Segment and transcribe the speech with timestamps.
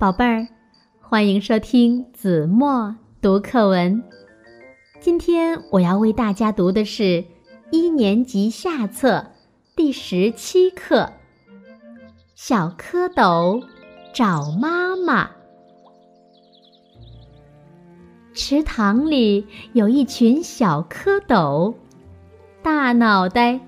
[0.00, 0.48] 宝贝儿，
[0.98, 4.02] 欢迎收听子墨读课文。
[4.98, 7.22] 今天我要为大家读的是
[7.70, 9.26] 一年级下册
[9.76, 11.02] 第十七课
[12.34, 13.62] 《小蝌蚪
[14.14, 15.26] 找妈妈》。
[18.32, 21.74] 池塘里有一群小蝌蚪，
[22.62, 23.60] 大脑袋，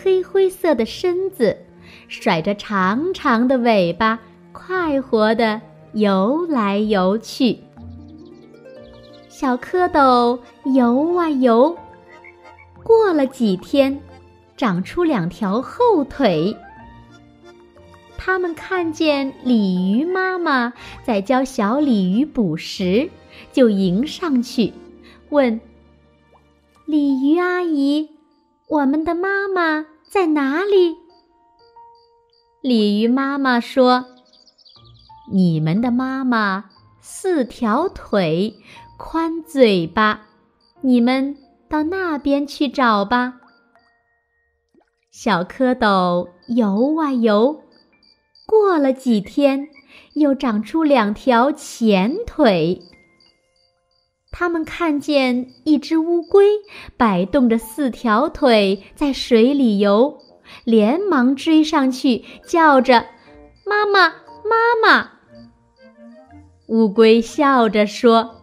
[0.00, 1.58] 黑灰色的身子，
[2.06, 4.20] 甩着长长的尾巴，
[4.52, 5.60] 快活的。
[5.92, 7.58] 游来游去，
[9.28, 11.76] 小蝌蚪游啊游，
[12.82, 14.00] 过了几天，
[14.56, 16.56] 长出两条后腿。
[18.16, 20.72] 他们看见鲤鱼妈妈
[21.04, 23.10] 在教小鲤鱼捕食，
[23.52, 24.72] 就迎上去，
[25.28, 25.60] 问
[26.86, 28.08] ：“鲤鱼阿姨，
[28.68, 30.96] 我们的妈妈在哪里？”
[32.62, 34.06] 鲤鱼妈妈说。
[35.32, 36.66] 你们的妈妈
[37.00, 38.54] 四条腿，
[38.98, 40.20] 宽嘴巴，
[40.82, 41.34] 你们
[41.70, 43.40] 到那边去找吧。
[45.10, 47.62] 小蝌蚪游啊游，
[48.46, 49.68] 过了几天，
[50.12, 52.82] 又长出两条前腿。
[54.30, 56.46] 他们看见一只乌龟
[56.98, 60.18] 摆动着四条腿在水里游，
[60.64, 63.06] 连忙追上去，叫着
[63.64, 65.10] ：“妈妈，妈妈！”
[66.72, 68.36] 乌龟笑着说：“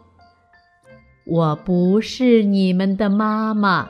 [1.26, 3.90] 我不是你们的妈妈，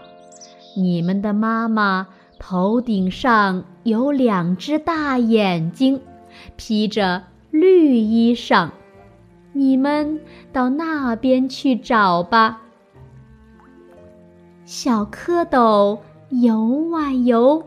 [0.78, 2.08] 你们的妈妈
[2.40, 6.00] 头顶上有两只大眼睛，
[6.56, 8.70] 披着绿衣裳，
[9.52, 10.22] 你们
[10.54, 12.62] 到那边去找吧。”
[14.64, 17.62] 小蝌蚪游啊游，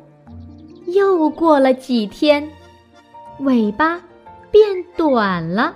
[0.86, 2.48] 又过了几天，
[3.40, 4.00] 尾巴
[4.50, 4.62] 变
[4.96, 5.74] 短了。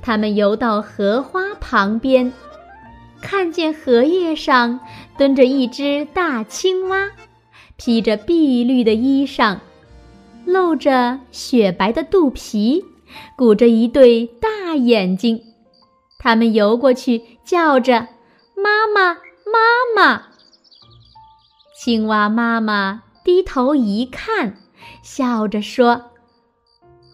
[0.00, 2.32] 他们游到荷花旁边，
[3.20, 4.80] 看见荷叶上
[5.16, 7.10] 蹲着一只大青蛙，
[7.76, 9.58] 披着碧绿的衣裳，
[10.44, 12.84] 露着雪白的肚皮，
[13.36, 15.42] 鼓着一对大眼睛。
[16.18, 18.08] 他们游过去，叫着
[18.56, 20.22] ：“妈妈，妈妈！”
[21.78, 24.56] 青蛙妈妈低头一看，
[25.02, 26.10] 笑着说：“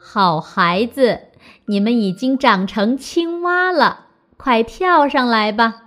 [0.01, 1.21] 好孩子。”
[1.67, 5.83] 你们已经长成青蛙了，快跳上来吧！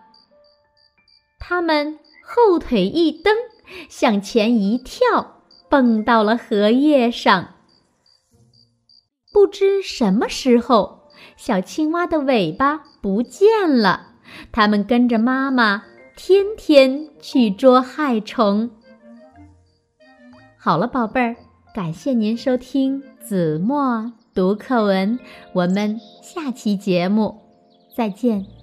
[1.40, 3.36] 他们后腿一蹬，
[3.88, 7.56] 向前一跳，蹦到了荷叶上。
[9.32, 14.14] 不知什么时候，小青蛙的尾巴不见了。
[14.52, 15.84] 它们跟着妈妈，
[16.16, 18.72] 天天去捉害虫。
[20.58, 21.36] 好了，宝贝儿，
[21.74, 24.12] 感谢您收听子墨。
[24.38, 25.18] 读课文，
[25.52, 27.40] 我们下期节目
[27.96, 28.57] 再见。